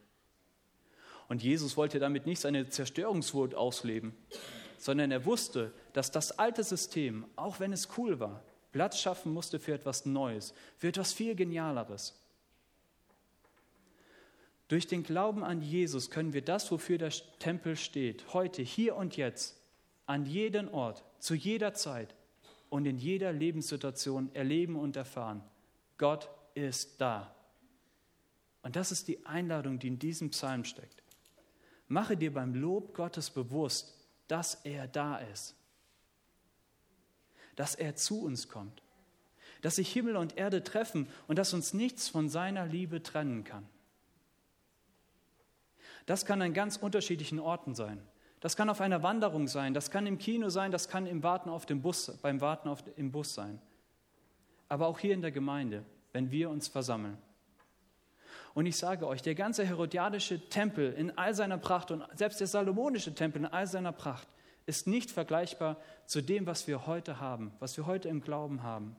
Und 1.28 1.42
Jesus 1.42 1.78
wollte 1.78 2.00
damit 2.00 2.26
nicht 2.26 2.42
seine 2.42 2.70
Zerstörungswut 2.70 3.56
ausleben, 3.56 4.14
sondern 4.78 5.12
er 5.12 5.26
wusste, 5.26 5.72
dass 5.94 6.12
das 6.12 6.38
alte 6.38 6.64
System, 6.64 7.26
auch 7.36 7.60
wenn 7.60 7.72
es 7.72 7.88
cool 7.98 8.20
war, 8.20 8.44
Platz 8.72 9.00
schaffen 9.00 9.34
musste 9.34 9.60
für 9.60 9.74
etwas 9.74 10.06
Neues, 10.06 10.54
für 10.78 10.90
etwas 10.90 11.14
viel 11.14 11.36
Genialeres. 11.36 12.21
Durch 14.72 14.88
den 14.88 15.04
Glauben 15.04 15.44
an 15.44 15.62
Jesus 15.62 16.10
können 16.12 16.32
wir 16.32 16.44
das, 16.44 16.72
wofür 16.72 16.98
der 16.98 17.12
Tempel 17.40 17.76
steht, 17.76 18.34
heute, 18.34 18.62
hier 18.62 18.96
und 18.96 19.18
jetzt, 19.18 19.60
an 20.06 20.26
jeden 20.26 20.70
Ort, 20.70 21.04
zu 21.20 21.36
jeder 21.36 21.74
Zeit 21.74 22.16
und 22.70 22.86
in 22.86 22.98
jeder 22.98 23.34
Lebenssituation 23.34 24.34
erleben 24.34 24.78
und 24.78 24.96
erfahren. 24.96 25.44
Gott 25.98 26.30
ist 26.54 27.02
da. 27.02 27.36
Und 28.62 28.78
das 28.78 28.94
ist 28.94 29.10
die 29.10 29.26
Einladung, 29.26 29.78
die 29.78 29.90
in 29.90 30.00
diesem 30.00 30.30
Psalm 30.30 30.64
steckt. 30.64 31.04
Mache 31.90 32.16
dir 32.16 32.34
beim 32.34 32.56
Lob 32.56 32.94
Gottes 32.94 33.30
bewusst, 33.30 33.94
dass 34.30 34.56
er 34.64 34.88
da 34.88 35.18
ist, 35.18 35.54
dass 37.58 37.76
er 37.76 37.98
zu 37.98 38.22
uns 38.22 38.48
kommt, 38.48 38.82
dass 39.64 39.76
sich 39.76 39.92
Himmel 39.92 40.16
und 40.16 40.38
Erde 40.38 40.64
treffen 40.64 41.10
und 41.28 41.38
dass 41.38 41.54
uns 41.54 41.74
nichts 41.74 42.08
von 42.08 42.30
seiner 42.30 42.66
Liebe 42.66 43.04
trennen 43.04 43.44
kann. 43.44 43.68
Das 46.06 46.26
kann 46.26 46.42
an 46.42 46.54
ganz 46.54 46.78
unterschiedlichen 46.78 47.40
Orten 47.40 47.76
sein. 47.76 48.02
Das 48.40 48.56
kann 48.56 48.70
auf 48.70 48.82
einer 48.82 49.04
Wanderung 49.04 49.48
sein, 49.48 49.76
das 49.76 49.92
kann 49.92 50.08
im 50.08 50.18
Kino 50.18 50.50
sein, 50.50 50.72
das 50.72 50.90
kann 50.90 51.06
im 51.06 51.22
Warten 51.22 51.50
auf 51.50 51.68
dem 51.68 51.84
Bus, 51.84 52.18
beim 52.24 52.42
Warten 52.42 52.70
auf, 52.70 52.84
im 52.96 53.12
Bus 53.12 53.36
sein. 53.36 53.62
Aber 54.68 54.88
auch 54.88 54.98
hier 54.98 55.14
in 55.14 55.22
der 55.22 55.32
Gemeinde, 55.32 55.86
wenn 56.12 56.32
wir 56.32 56.50
uns 56.50 56.68
versammeln. 56.68 57.18
Und 58.54 58.66
ich 58.66 58.78
sage 58.78 59.08
euch, 59.08 59.22
der 59.22 59.36
ganze 59.36 59.64
herodiadische 59.64 60.50
Tempel 60.50 60.92
in 60.94 61.18
all 61.18 61.36
seiner 61.36 61.60
Pracht 61.60 61.92
und 61.92 62.04
selbst 62.16 62.40
der 62.40 62.48
salomonische 62.48 63.14
Tempel 63.14 63.44
in 63.44 63.46
all 63.46 63.68
seiner 63.68 63.92
Pracht 63.92 64.28
ist 64.66 64.88
nicht 64.88 65.12
vergleichbar 65.12 65.78
zu 66.06 66.22
dem, 66.22 66.46
was 66.48 66.68
wir 66.68 66.88
heute 66.88 67.20
haben, 67.20 67.54
was 67.60 67.78
wir 67.78 67.86
heute 67.86 68.10
im 68.10 68.22
Glauben 68.22 68.64
haben. 68.64 68.96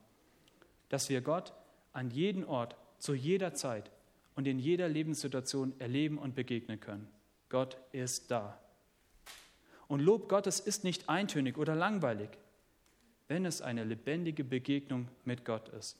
Dass 0.89 1.09
wir 1.09 1.21
Gott 1.21 1.53
an 1.91 2.09
jedem 2.09 2.47
Ort, 2.47 2.75
zu 2.97 3.13
jeder 3.13 3.53
Zeit 3.53 3.91
und 4.35 4.47
in 4.47 4.59
jeder 4.59 4.87
Lebenssituation 4.87 5.73
erleben 5.79 6.17
und 6.17 6.35
begegnen 6.35 6.79
können. 6.79 7.07
Gott 7.49 7.77
ist 7.91 8.31
da. 8.31 8.59
Und 9.87 9.99
Lob 9.99 10.29
Gottes 10.29 10.59
ist 10.59 10.83
nicht 10.83 11.09
eintönig 11.09 11.57
oder 11.57 11.75
langweilig, 11.75 12.29
wenn 13.27 13.45
es 13.45 13.61
eine 13.61 13.83
lebendige 13.83 14.43
Begegnung 14.43 15.07
mit 15.23 15.45
Gott 15.45 15.69
ist. 15.69 15.97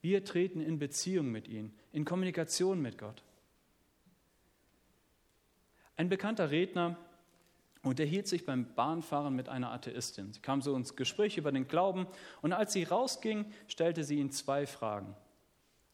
Wir 0.00 0.24
treten 0.24 0.60
in 0.60 0.78
Beziehung 0.78 1.30
mit 1.30 1.48
ihm, 1.48 1.72
in 1.92 2.04
Kommunikation 2.04 2.80
mit 2.80 2.98
Gott. 2.98 3.22
Ein 5.96 6.08
bekannter 6.08 6.50
Redner 6.50 6.96
unterhielt 7.82 8.28
sich 8.28 8.44
beim 8.44 8.74
Bahnfahren 8.74 9.34
mit 9.34 9.48
einer 9.48 9.72
Atheistin. 9.72 10.32
Sie 10.32 10.40
kam 10.40 10.62
so 10.62 10.76
ins 10.76 10.94
Gespräch 10.94 11.38
über 11.38 11.50
den 11.50 11.66
Glauben 11.66 12.06
und 12.42 12.52
als 12.52 12.72
sie 12.72 12.84
rausging, 12.84 13.52
stellte 13.66 14.04
sie 14.04 14.18
ihm 14.18 14.30
zwei 14.30 14.66
Fragen. 14.66 15.16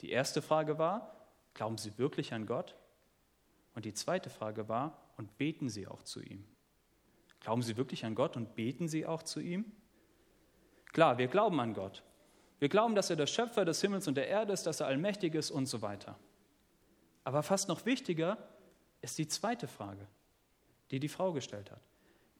Die 0.00 0.10
erste 0.10 0.42
Frage 0.42 0.78
war, 0.78 1.13
glauben 1.54 1.78
Sie 1.78 1.96
wirklich 1.98 2.34
an 2.34 2.46
Gott? 2.46 2.74
Und 3.74 3.84
die 3.84 3.94
zweite 3.94 4.30
Frage 4.30 4.68
war, 4.68 5.00
und 5.16 5.38
beten 5.38 5.68
Sie 5.68 5.86
auch 5.86 6.02
zu 6.02 6.20
ihm? 6.20 6.44
Glauben 7.40 7.62
Sie 7.62 7.76
wirklich 7.76 8.04
an 8.04 8.14
Gott 8.14 8.36
und 8.36 8.54
beten 8.54 8.88
Sie 8.88 9.06
auch 9.06 9.22
zu 9.22 9.40
ihm? 9.40 9.70
Klar, 10.92 11.18
wir 11.18 11.28
glauben 11.28 11.60
an 11.60 11.74
Gott. 11.74 12.02
Wir 12.58 12.68
glauben, 12.68 12.94
dass 12.94 13.10
er 13.10 13.16
der 13.16 13.26
Schöpfer 13.26 13.64
des 13.64 13.80
Himmels 13.80 14.08
und 14.08 14.16
der 14.16 14.28
Erde 14.28 14.52
ist, 14.52 14.64
dass 14.64 14.80
er 14.80 14.86
allmächtig 14.86 15.34
ist 15.34 15.50
und 15.50 15.66
so 15.66 15.82
weiter. 15.82 16.18
Aber 17.24 17.42
fast 17.42 17.68
noch 17.68 17.84
wichtiger 17.84 18.38
ist 19.02 19.18
die 19.18 19.28
zweite 19.28 19.66
Frage, 19.66 20.06
die 20.90 21.00
die 21.00 21.08
Frau 21.08 21.32
gestellt 21.32 21.70
hat. 21.70 21.80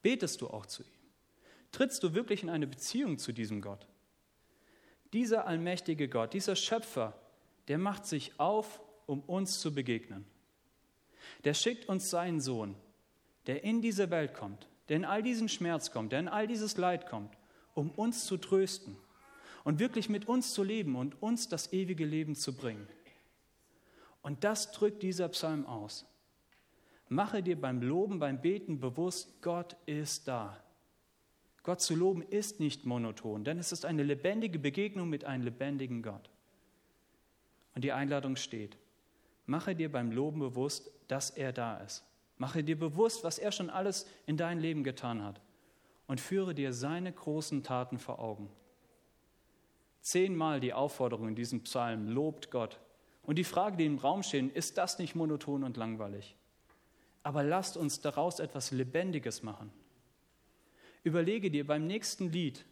Betest 0.03 0.41
du 0.41 0.49
auch 0.49 0.67
zu 0.67 0.83
ihm? 0.83 0.89
Trittst 1.73 2.03
du 2.03 2.15
wirklich 2.15 2.43
in 2.43 2.51
eine 2.51 2.67
Beziehung 2.67 3.19
zu 3.19 3.33
diesem 3.33 3.61
Gott? 3.61 3.87
Dieser 5.13 5.47
allmächtige 5.47 6.09
Gott, 6.09 6.33
dieser 6.33 6.57
Schöpfer, 6.57 7.19
der 7.69 7.79
macht 7.79 8.07
sich 8.07 8.39
auf, 8.39 8.81
um 9.07 9.21
uns 9.21 9.61
zu 9.61 9.75
begegnen. 9.75 10.25
Der 11.45 11.55
schickt 11.55 11.89
uns 11.89 12.11
seinen 12.11 12.41
Sohn, 12.41 12.75
der 13.47 13.65
in 13.65 13.83
diese 13.83 14.11
Welt 14.11 14.35
kommt, 14.35 14.69
der 14.89 14.97
in 14.97 15.05
all 15.05 15.23
diesen 15.23 15.49
Schmerz 15.49 15.91
kommt, 15.91 16.13
der 16.13 16.21
in 16.21 16.29
all 16.29 16.47
dieses 16.47 16.77
Leid 16.77 17.07
kommt, 17.07 17.37
um 17.75 17.91
uns 17.91 18.25
zu 18.25 18.37
trösten 18.37 18.97
und 19.65 19.79
wirklich 19.79 20.09
mit 20.09 20.29
uns 20.29 20.53
zu 20.53 20.63
leben 20.63 20.97
und 20.97 21.21
uns 21.23 21.49
das 21.49 21.73
ewige 21.73 22.05
Leben 22.05 22.35
zu 22.35 22.55
bringen. 22.55 22.87
Und 24.23 24.45
das 24.45 24.73
drückt 24.73 25.03
dieser 25.03 25.29
Psalm 25.29 25.67
aus. 25.67 26.07
Mache 27.09 27.43
dir 27.43 27.61
beim 27.61 27.83
Loben, 27.83 28.19
beim 28.19 28.41
Beten 28.41 28.81
bewusst, 28.81 29.43
Gott 29.43 29.77
ist 29.87 30.29
da. 30.29 30.63
Gott 31.63 31.81
zu 31.81 31.95
loben 31.95 32.23
ist 32.23 32.61
nicht 32.61 32.85
monoton, 32.85 33.45
denn 33.45 33.59
es 33.59 33.73
ist 33.73 33.85
eine 33.85 34.03
lebendige 34.03 34.59
Begegnung 34.59 35.09
mit 35.09 35.25
einem 35.25 35.45
lebendigen 35.45 36.03
Gott. 36.03 36.31
Und 37.75 37.85
die 37.85 37.93
Einladung 37.93 38.37
steht, 38.37 38.77
mache 39.47 39.75
dir 39.75 39.91
beim 39.91 40.11
Loben 40.11 40.41
bewusst, 40.41 40.91
dass 41.09 41.31
er 41.31 41.53
da 41.53 41.79
ist. 41.79 42.05
Mache 42.37 42.65
dir 42.65 42.79
bewusst, 42.79 43.25
was 43.25 43.39
er 43.39 43.53
schon 43.53 43.71
alles 43.71 44.07
in 44.27 44.37
dein 44.37 44.59
Leben 44.59 44.85
getan 44.85 45.23
hat 45.23 45.41
und 46.07 46.21
führe 46.21 46.55
dir 46.55 46.73
seine 46.73 47.13
großen 47.13 47.63
Taten 47.63 47.99
vor 47.99 48.19
Augen. 48.19 48.51
Zehnmal 50.01 50.61
die 50.61 50.73
Aufforderung 50.73 51.29
in 51.29 51.35
diesem 51.35 51.63
Psalm, 51.63 52.09
lobt 52.09 52.51
Gott. 52.51 52.79
Und 53.23 53.37
die 53.37 53.45
Frage, 53.45 53.77
die 53.77 53.87
im 53.87 53.99
Raum 53.99 54.23
steht, 54.23 54.55
ist 54.55 54.77
das 54.77 54.99
nicht 54.99 55.15
monoton 55.15 55.65
und 55.65 55.77
langweilig? 55.77 56.37
Aber 57.23 57.43
lasst 57.43 57.79
uns 57.79 58.03
daraus 58.03 58.39
etwas 58.39 58.71
Lebendiges 58.71 59.43
machen. 59.43 59.73
Überlege 61.05 61.51
dir 61.51 61.67
beim 61.67 61.87
nächsten 61.87 62.31
Lied 62.31 62.67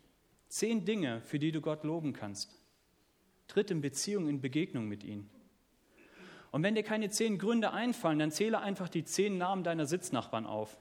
zehn 0.49 0.85
Dinge, 0.85 1.23
für 1.23 1.39
die 1.39 1.53
du 1.53 1.63
Gott 1.63 1.85
loben 1.85 2.13
kannst. 2.13 2.55
Tritt 3.49 3.71
in 3.71 3.81
Beziehung, 3.81 4.29
in 4.29 4.43
Begegnung 4.43 4.87
mit 4.87 5.03
ihm. 5.03 5.31
Und 6.53 6.63
wenn 6.63 6.75
dir 6.75 6.83
keine 6.83 7.11
zehn 7.11 7.39
Gründe 7.39 7.73
einfallen, 7.73 8.19
dann 8.19 8.31
zähle 8.31 8.61
einfach 8.61 8.89
die 8.89 9.05
zehn 9.05 9.39
Namen 9.39 9.65
deiner 9.65 9.87
Sitznachbarn 9.87 10.47
auf. 10.47 10.79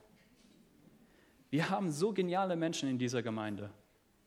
Wir 1.49 1.69
haben 1.69 1.91
so 1.91 2.13
geniale 2.13 2.55
Menschen 2.55 2.89
in 2.89 2.97
dieser 2.97 3.23
Gemeinde. 3.23 3.71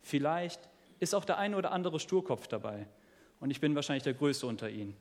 Vielleicht 0.00 0.68
ist 1.00 1.14
auch 1.14 1.24
der 1.24 1.38
eine 1.38 1.56
oder 1.56 1.70
andere 1.70 2.00
Sturkopf 2.00 2.48
dabei. 2.48 2.88
Und 3.40 3.50
ich 3.50 3.60
bin 3.60 3.74
wahrscheinlich 3.74 4.02
der 4.02 4.14
Größte 4.14 4.46
unter 4.46 4.70
ihnen. 4.70 4.96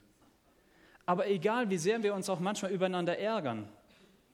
Aber 1.06 1.28
egal, 1.28 1.70
wie 1.70 1.78
sehr 1.78 2.04
wir 2.04 2.14
uns 2.14 2.30
auch 2.30 2.40
manchmal 2.40 2.72
übereinander 2.72 3.18
ärgern, 3.18 3.70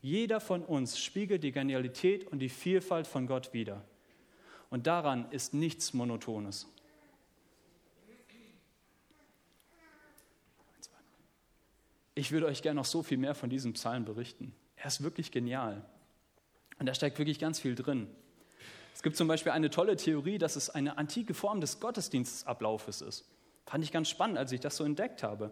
jeder 0.02 0.40
von 0.40 0.64
uns 0.64 0.98
spiegelt 0.98 1.44
die 1.44 1.52
Genialität 1.52 2.26
und 2.26 2.40
die 2.40 2.48
Vielfalt 2.48 3.06
von 3.06 3.26
Gott 3.26 3.52
wider. 3.52 3.84
Und 4.68 4.86
daran 4.86 5.30
ist 5.30 5.54
nichts 5.54 5.94
Monotones. 5.94 6.66
Ich 12.20 12.32
würde 12.32 12.44
euch 12.44 12.60
gerne 12.60 12.78
noch 12.78 12.84
so 12.84 13.02
viel 13.02 13.16
mehr 13.16 13.34
von 13.34 13.48
diesem 13.48 13.72
Psalm 13.72 14.04
berichten. 14.04 14.52
Er 14.76 14.88
ist 14.88 15.02
wirklich 15.02 15.30
genial. 15.30 15.82
Und 16.78 16.84
da 16.84 16.92
steckt 16.92 17.18
wirklich 17.18 17.38
ganz 17.38 17.58
viel 17.58 17.74
drin. 17.74 18.08
Es 18.92 19.02
gibt 19.02 19.16
zum 19.16 19.26
Beispiel 19.26 19.52
eine 19.52 19.70
tolle 19.70 19.96
Theorie, 19.96 20.36
dass 20.36 20.54
es 20.54 20.68
eine 20.68 20.98
antike 20.98 21.32
Form 21.32 21.62
des 21.62 21.80
Gottesdienstablaufes 21.80 23.00
ist. 23.00 23.24
Fand 23.64 23.84
ich 23.84 23.90
ganz 23.90 24.10
spannend, 24.10 24.36
als 24.36 24.52
ich 24.52 24.60
das 24.60 24.76
so 24.76 24.84
entdeckt 24.84 25.22
habe. 25.22 25.50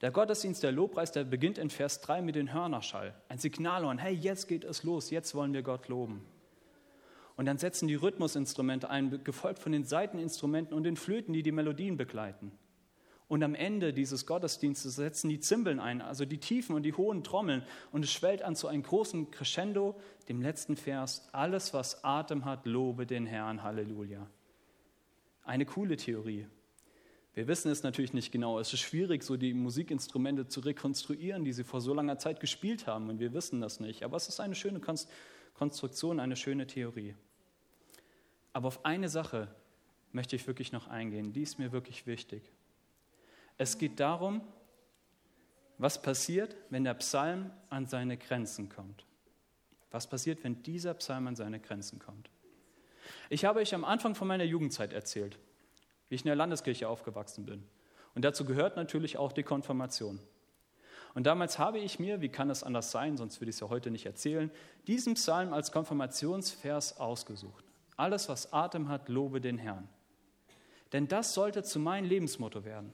Der 0.00 0.10
Gottesdienst, 0.10 0.64
der 0.64 0.72
Lobpreis, 0.72 1.12
der 1.12 1.22
beginnt 1.22 1.56
in 1.56 1.70
Vers 1.70 2.00
3 2.00 2.20
mit 2.20 2.34
dem 2.34 2.52
Hörnerschall. 2.52 3.14
Ein 3.28 3.38
Signalhorn, 3.38 3.98
hey, 3.98 4.12
jetzt 4.12 4.48
geht 4.48 4.64
es 4.64 4.82
los, 4.82 5.10
jetzt 5.10 5.36
wollen 5.36 5.52
wir 5.52 5.62
Gott 5.62 5.86
loben. 5.86 6.26
Und 7.36 7.46
dann 7.46 7.58
setzen 7.58 7.86
die 7.86 7.94
Rhythmusinstrumente 7.94 8.90
ein, 8.90 9.22
gefolgt 9.22 9.60
von 9.60 9.70
den 9.70 9.84
Saiteninstrumenten 9.84 10.76
und 10.76 10.82
den 10.82 10.96
Flöten, 10.96 11.32
die 11.32 11.44
die 11.44 11.52
Melodien 11.52 11.96
begleiten. 11.96 12.50
Und 13.32 13.42
am 13.42 13.54
Ende 13.54 13.94
dieses 13.94 14.26
Gottesdienstes 14.26 14.96
setzen 14.96 15.30
die 15.30 15.40
Zimbeln 15.40 15.80
ein, 15.80 16.02
also 16.02 16.26
die 16.26 16.36
tiefen 16.36 16.76
und 16.76 16.82
die 16.82 16.92
hohen 16.92 17.24
Trommeln. 17.24 17.62
Und 17.90 18.04
es 18.04 18.12
schwellt 18.12 18.42
an 18.42 18.54
zu 18.54 18.68
einem 18.68 18.82
großen 18.82 19.30
Crescendo, 19.30 19.98
dem 20.28 20.42
letzten 20.42 20.76
Vers. 20.76 21.26
Alles, 21.32 21.72
was 21.72 22.04
Atem 22.04 22.44
hat, 22.44 22.66
lobe 22.66 23.06
den 23.06 23.24
Herrn. 23.24 23.62
Halleluja. 23.62 24.26
Eine 25.44 25.64
coole 25.64 25.96
Theorie. 25.96 26.46
Wir 27.32 27.48
wissen 27.48 27.70
es 27.70 27.82
natürlich 27.82 28.12
nicht 28.12 28.32
genau. 28.32 28.58
Es 28.58 28.70
ist 28.74 28.80
schwierig, 28.80 29.22
so 29.22 29.38
die 29.38 29.54
Musikinstrumente 29.54 30.46
zu 30.46 30.60
rekonstruieren, 30.60 31.42
die 31.42 31.54
sie 31.54 31.64
vor 31.64 31.80
so 31.80 31.94
langer 31.94 32.18
Zeit 32.18 32.38
gespielt 32.38 32.86
haben. 32.86 33.08
Und 33.08 33.18
wir 33.18 33.32
wissen 33.32 33.62
das 33.62 33.80
nicht. 33.80 34.02
Aber 34.02 34.18
es 34.18 34.28
ist 34.28 34.40
eine 34.40 34.54
schöne 34.54 34.82
Konstruktion, 35.54 36.20
eine 36.20 36.36
schöne 36.36 36.66
Theorie. 36.66 37.14
Aber 38.52 38.68
auf 38.68 38.84
eine 38.84 39.08
Sache 39.08 39.48
möchte 40.12 40.36
ich 40.36 40.46
wirklich 40.46 40.70
noch 40.70 40.88
eingehen. 40.88 41.32
Die 41.32 41.40
ist 41.40 41.58
mir 41.58 41.72
wirklich 41.72 42.06
wichtig. 42.06 42.52
Es 43.62 43.78
geht 43.78 44.00
darum, 44.00 44.40
was 45.78 46.02
passiert, 46.02 46.56
wenn 46.70 46.82
der 46.82 46.94
Psalm 46.94 47.52
an 47.70 47.86
seine 47.86 48.16
Grenzen 48.16 48.68
kommt. 48.68 49.06
Was 49.92 50.08
passiert, 50.08 50.42
wenn 50.42 50.64
dieser 50.64 50.94
Psalm 50.94 51.28
an 51.28 51.36
seine 51.36 51.60
Grenzen 51.60 52.00
kommt? 52.00 52.28
Ich 53.30 53.44
habe 53.44 53.60
euch 53.60 53.72
am 53.72 53.84
Anfang 53.84 54.16
von 54.16 54.26
meiner 54.26 54.42
Jugendzeit 54.42 54.92
erzählt, 54.92 55.38
wie 56.08 56.16
ich 56.16 56.22
in 56.22 56.26
der 56.26 56.34
Landeskirche 56.34 56.88
aufgewachsen 56.88 57.46
bin. 57.46 57.62
Und 58.16 58.24
dazu 58.24 58.44
gehört 58.44 58.74
natürlich 58.74 59.16
auch 59.16 59.30
die 59.30 59.44
Konfirmation. 59.44 60.18
Und 61.14 61.28
damals 61.28 61.60
habe 61.60 61.78
ich 61.78 62.00
mir, 62.00 62.20
wie 62.20 62.30
kann 62.30 62.50
es 62.50 62.64
anders 62.64 62.90
sein, 62.90 63.16
sonst 63.16 63.40
würde 63.40 63.50
ich 63.50 63.56
es 63.56 63.60
ja 63.60 63.68
heute 63.68 63.92
nicht 63.92 64.06
erzählen, 64.06 64.50
diesen 64.88 65.14
Psalm 65.14 65.52
als 65.52 65.70
Konfirmationsvers 65.70 66.98
ausgesucht. 66.98 67.64
Alles, 67.96 68.28
was 68.28 68.52
Atem 68.52 68.88
hat, 68.88 69.08
lobe 69.08 69.40
den 69.40 69.58
Herrn. 69.58 69.88
Denn 70.92 71.06
das 71.06 71.32
sollte 71.32 71.62
zu 71.62 71.78
meinem 71.78 72.08
Lebensmotto 72.08 72.64
werden. 72.64 72.92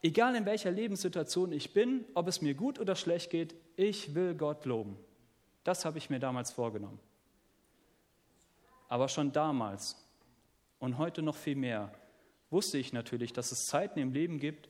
Egal 0.00 0.36
in 0.36 0.46
welcher 0.46 0.70
Lebenssituation 0.70 1.50
ich 1.52 1.72
bin, 1.72 2.04
ob 2.14 2.28
es 2.28 2.40
mir 2.40 2.54
gut 2.54 2.78
oder 2.78 2.94
schlecht 2.94 3.30
geht, 3.30 3.54
ich 3.76 4.14
will 4.14 4.34
Gott 4.34 4.64
loben. 4.64 4.96
Das 5.64 5.84
habe 5.84 5.98
ich 5.98 6.08
mir 6.08 6.20
damals 6.20 6.52
vorgenommen. 6.52 7.00
Aber 8.88 9.08
schon 9.08 9.32
damals 9.32 9.96
und 10.78 10.98
heute 10.98 11.22
noch 11.22 11.36
viel 11.36 11.56
mehr 11.56 11.92
wusste 12.50 12.78
ich 12.78 12.92
natürlich, 12.92 13.32
dass 13.32 13.52
es 13.52 13.66
Zeiten 13.66 13.98
im 13.98 14.12
Leben 14.12 14.38
gibt, 14.38 14.68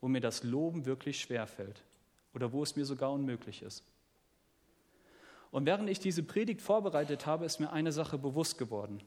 wo 0.00 0.08
mir 0.08 0.20
das 0.20 0.42
Loben 0.42 0.84
wirklich 0.84 1.20
schwer 1.20 1.46
fällt 1.46 1.82
oder 2.34 2.52
wo 2.52 2.62
es 2.62 2.76
mir 2.76 2.84
sogar 2.84 3.12
unmöglich 3.12 3.62
ist. 3.62 3.84
Und 5.50 5.64
während 5.64 5.88
ich 5.88 6.00
diese 6.00 6.22
Predigt 6.22 6.60
vorbereitet 6.60 7.24
habe, 7.24 7.46
ist 7.46 7.60
mir 7.60 7.72
eine 7.72 7.92
Sache 7.92 8.18
bewusst 8.18 8.58
geworden. 8.58 9.02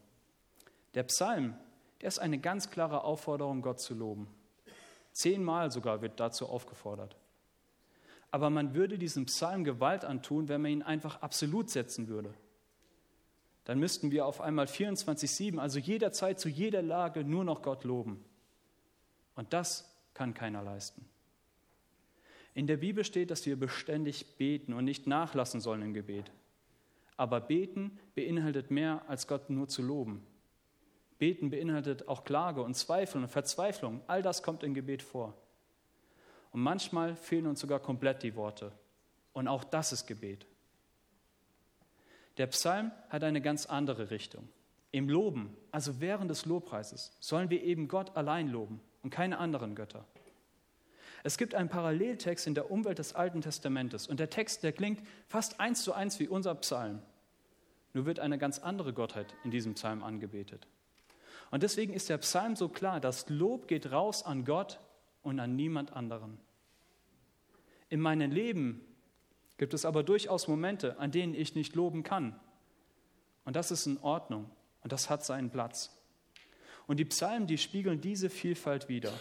Der 0.95 1.03
Psalm, 1.03 1.55
der 2.01 2.07
ist 2.07 2.17
eine 2.17 2.39
ganz 2.39 2.71
klare 2.71 3.03
Aufforderung, 3.03 3.61
Gott 3.61 3.79
zu 3.79 3.93
loben. 3.93 4.27
Zehnmal 5.19 5.69
sogar 5.69 6.01
wird 6.01 6.17
dazu 6.21 6.47
aufgefordert. 6.47 7.17
Aber 8.31 8.49
man 8.49 8.73
würde 8.73 8.97
diesem 8.97 9.25
Psalm 9.25 9.65
Gewalt 9.65 10.05
antun, 10.05 10.47
wenn 10.47 10.61
man 10.61 10.71
ihn 10.71 10.81
einfach 10.81 11.21
absolut 11.21 11.69
setzen 11.69 12.07
würde. 12.07 12.33
Dann 13.65 13.79
müssten 13.79 14.11
wir 14.11 14.25
auf 14.25 14.39
einmal 14.39 14.67
24-7, 14.67 15.57
also 15.57 15.77
jederzeit 15.77 16.39
zu 16.39 16.47
jeder 16.47 16.81
Lage, 16.81 17.25
nur 17.25 17.43
noch 17.43 17.63
Gott 17.63 17.83
loben. 17.83 18.23
Und 19.35 19.51
das 19.51 19.93
kann 20.13 20.33
keiner 20.33 20.63
leisten. 20.63 21.03
In 22.53 22.65
der 22.65 22.77
Bibel 22.77 23.03
steht, 23.03 23.29
dass 23.29 23.45
wir 23.45 23.59
beständig 23.59 24.37
beten 24.37 24.71
und 24.71 24.85
nicht 24.85 25.05
nachlassen 25.05 25.59
sollen 25.59 25.81
im 25.81 25.93
Gebet. 25.93 26.31
Aber 27.17 27.41
beten 27.41 27.99
beinhaltet 28.15 28.71
mehr 28.71 29.03
als 29.09 29.27
Gott 29.27 29.49
nur 29.49 29.67
zu 29.67 29.81
loben. 29.81 30.25
Beten 31.19 31.49
beinhaltet 31.49 32.07
auch 32.07 32.23
Klage 32.23 32.63
und 32.63 32.75
Zweifel 32.75 33.21
und 33.21 33.27
Verzweiflung. 33.27 34.01
All 34.07 34.21
das 34.21 34.41
kommt 34.41 34.63
im 34.63 34.73
Gebet 34.73 35.03
vor. 35.03 35.35
Und 36.51 36.61
manchmal 36.61 37.15
fehlen 37.15 37.45
uns 37.45 37.59
sogar 37.59 37.79
komplett 37.79 38.23
die 38.23 38.35
Worte. 38.35 38.71
Und 39.33 39.47
auch 39.47 39.63
das 39.63 39.91
ist 39.91 40.07
Gebet. 40.07 40.47
Der 42.37 42.47
Psalm 42.47 42.91
hat 43.09 43.23
eine 43.23 43.41
ganz 43.41 43.65
andere 43.65 44.09
Richtung. 44.11 44.47
Im 44.91 45.09
Loben, 45.09 45.55
also 45.71 45.99
während 45.99 46.31
des 46.31 46.45
Lobpreises, 46.45 47.11
sollen 47.19 47.49
wir 47.49 47.61
eben 47.63 47.87
Gott 47.87 48.15
allein 48.15 48.47
loben 48.47 48.79
und 49.03 49.11
keine 49.11 49.37
anderen 49.37 49.75
Götter. 49.75 50.05
Es 51.23 51.37
gibt 51.37 51.53
einen 51.53 51.69
Paralleltext 51.69 52.47
in 52.47 52.55
der 52.55 52.71
Umwelt 52.71 52.97
des 52.97 53.13
Alten 53.13 53.41
Testamentes 53.41 54.07
und 54.07 54.19
der 54.19 54.29
Text, 54.29 54.63
der 54.63 54.71
klingt 54.71 55.05
fast 55.27 55.59
eins 55.59 55.83
zu 55.83 55.93
eins 55.93 56.19
wie 56.19 56.29
unser 56.29 56.55
Psalm. 56.55 57.01
Nur 57.93 58.05
wird 58.05 58.19
eine 58.19 58.37
ganz 58.37 58.59
andere 58.59 58.93
Gottheit 58.93 59.35
in 59.43 59.51
diesem 59.51 59.73
Psalm 59.73 60.01
angebetet. 60.01 60.65
Und 61.51 61.63
deswegen 61.63 61.93
ist 61.93 62.09
der 62.09 62.17
Psalm 62.19 62.55
so 62.55 62.69
klar, 62.69 62.99
das 62.99 63.27
Lob 63.29 63.67
geht 63.67 63.91
raus 63.91 64.23
an 64.23 64.45
Gott 64.45 64.79
und 65.23 65.39
an 65.39 65.55
niemand 65.55 65.93
anderen. 65.93 66.39
In 67.89 67.99
meinem 67.99 68.31
Leben 68.31 68.81
gibt 69.57 69.73
es 69.73 69.85
aber 69.85 70.03
durchaus 70.03 70.47
Momente, 70.47 70.99
an 70.99 71.11
denen 71.11 71.33
ich 71.33 71.55
nicht 71.55 71.75
loben 71.75 72.03
kann. 72.03 72.39
Und 73.45 73.55
das 73.55 73.71
ist 73.71 73.87
in 73.87 73.97
Ordnung 73.99 74.49
und 74.83 74.91
das 74.91 75.09
hat 75.09 75.25
seinen 75.25 75.49
Platz. 75.49 75.95
Und 76.87 76.97
die 76.97 77.05
Psalmen, 77.05 77.47
die 77.47 77.57
spiegeln 77.57 78.01
diese 78.01 78.29
Vielfalt 78.29 78.89
wider. 78.89 79.13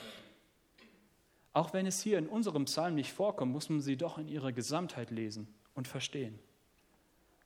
Auch 1.52 1.72
wenn 1.72 1.86
es 1.86 2.00
hier 2.00 2.18
in 2.18 2.28
unserem 2.28 2.66
Psalm 2.66 2.94
nicht 2.94 3.12
vorkommt, 3.12 3.52
muss 3.52 3.68
man 3.68 3.80
sie 3.80 3.96
doch 3.96 4.18
in 4.18 4.28
ihrer 4.28 4.52
Gesamtheit 4.52 5.10
lesen 5.10 5.52
und 5.74 5.88
verstehen. 5.88 6.38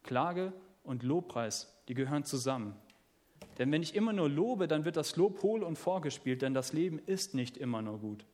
Klage 0.02 0.52
und 0.82 1.02
Lobpreis, 1.02 1.72
die 1.88 1.94
gehören 1.94 2.24
zusammen. 2.24 2.76
Denn 3.58 3.70
wenn 3.70 3.82
ich 3.82 3.94
immer 3.94 4.12
nur 4.12 4.28
lobe, 4.28 4.66
dann 4.66 4.84
wird 4.84 4.96
das 4.96 5.16
Lob 5.16 5.42
hohl 5.42 5.62
und 5.62 5.76
vorgespielt, 5.76 6.42
denn 6.42 6.54
das 6.54 6.72
Leben 6.72 6.98
ist 6.98 7.34
nicht 7.34 7.56
immer 7.56 7.82
nur 7.82 7.98
gut. 7.98 8.24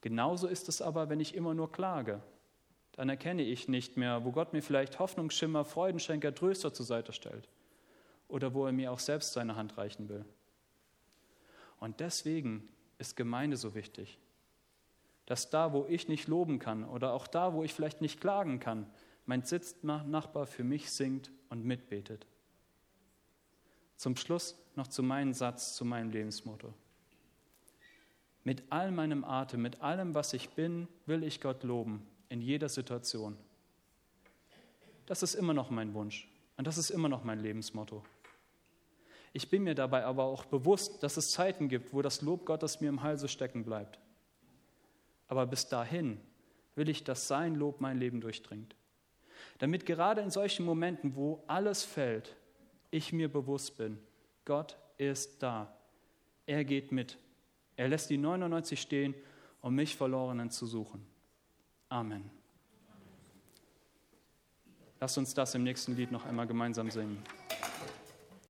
Genauso 0.00 0.48
ist 0.48 0.68
es 0.68 0.82
aber, 0.82 1.08
wenn 1.08 1.20
ich 1.20 1.34
immer 1.34 1.54
nur 1.54 1.70
klage. 1.70 2.22
Dann 2.92 3.08
erkenne 3.08 3.42
ich 3.42 3.68
nicht 3.68 3.96
mehr, 3.96 4.24
wo 4.24 4.32
Gott 4.32 4.52
mir 4.52 4.62
vielleicht 4.62 4.98
Hoffnungsschimmer, 4.98 5.64
Freudenschenker, 5.64 6.34
Tröster 6.34 6.72
zur 6.72 6.86
Seite 6.86 7.12
stellt 7.12 7.48
oder 8.28 8.54
wo 8.54 8.66
er 8.66 8.72
mir 8.72 8.92
auch 8.92 8.98
selbst 8.98 9.32
seine 9.32 9.56
Hand 9.56 9.76
reichen 9.78 10.08
will. 10.08 10.24
Und 11.78 12.00
deswegen 12.00 12.68
ist 12.98 13.16
Gemeinde 13.16 13.56
so 13.56 13.74
wichtig, 13.74 14.18
dass 15.26 15.50
da, 15.50 15.72
wo 15.72 15.86
ich 15.88 16.08
nicht 16.08 16.28
loben 16.28 16.58
kann 16.58 16.84
oder 16.84 17.12
auch 17.12 17.26
da, 17.26 17.54
wo 17.54 17.62
ich 17.62 17.72
vielleicht 17.72 18.00
nicht 18.00 18.20
klagen 18.20 18.60
kann, 18.60 18.86
mein 19.26 19.42
Sitznachbar 19.42 20.46
für 20.46 20.64
mich 20.64 20.90
singt 20.90 21.30
und 21.48 21.64
mitbetet. 21.64 22.26
Zum 24.00 24.16
Schluss 24.16 24.56
noch 24.76 24.86
zu 24.86 25.02
meinem 25.02 25.34
Satz, 25.34 25.74
zu 25.74 25.84
meinem 25.84 26.08
Lebensmotto. 26.08 26.72
Mit 28.44 28.62
all 28.70 28.92
meinem 28.92 29.24
Atem, 29.24 29.60
mit 29.60 29.82
allem, 29.82 30.14
was 30.14 30.32
ich 30.32 30.48
bin, 30.48 30.88
will 31.04 31.22
ich 31.22 31.42
Gott 31.42 31.64
loben, 31.64 32.06
in 32.30 32.40
jeder 32.40 32.70
Situation. 32.70 33.36
Das 35.04 35.22
ist 35.22 35.34
immer 35.34 35.52
noch 35.52 35.68
mein 35.68 35.92
Wunsch 35.92 36.26
und 36.56 36.66
das 36.66 36.78
ist 36.78 36.88
immer 36.88 37.10
noch 37.10 37.24
mein 37.24 37.40
Lebensmotto. 37.40 38.02
Ich 39.34 39.50
bin 39.50 39.64
mir 39.64 39.74
dabei 39.74 40.06
aber 40.06 40.24
auch 40.24 40.46
bewusst, 40.46 41.02
dass 41.02 41.18
es 41.18 41.32
Zeiten 41.32 41.68
gibt, 41.68 41.92
wo 41.92 42.00
das 42.00 42.22
Lob 42.22 42.46
Gottes 42.46 42.80
mir 42.80 42.88
im 42.88 43.02
Halse 43.02 43.28
stecken 43.28 43.66
bleibt. 43.66 43.98
Aber 45.28 45.46
bis 45.46 45.68
dahin 45.68 46.18
will 46.74 46.88
ich, 46.88 47.04
dass 47.04 47.28
sein 47.28 47.54
Lob 47.54 47.82
mein 47.82 47.98
Leben 47.98 48.22
durchdringt. 48.22 48.74
Damit 49.58 49.84
gerade 49.84 50.22
in 50.22 50.30
solchen 50.30 50.64
Momenten, 50.64 51.16
wo 51.16 51.44
alles 51.48 51.84
fällt, 51.84 52.34
ich 52.90 53.12
mir 53.12 53.30
bewusst 53.30 53.76
bin, 53.76 53.98
Gott 54.44 54.76
ist 54.98 55.42
da. 55.42 55.72
Er 56.46 56.64
geht 56.64 56.92
mit. 56.92 57.18
Er 57.76 57.88
lässt 57.88 58.10
die 58.10 58.18
99 58.18 58.80
stehen, 58.80 59.14
um 59.60 59.74
mich 59.74 59.96
Verlorenen 59.96 60.50
zu 60.50 60.66
suchen. 60.66 61.04
Amen. 61.88 62.30
Lasst 65.00 65.16
uns 65.16 65.32
das 65.32 65.54
im 65.54 65.62
nächsten 65.62 65.96
Lied 65.96 66.12
noch 66.12 66.26
einmal 66.26 66.46
gemeinsam 66.46 66.90
singen. 66.90 67.22